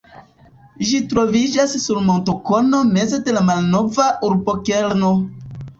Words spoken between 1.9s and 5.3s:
montokono meze de la malnova urbokerno.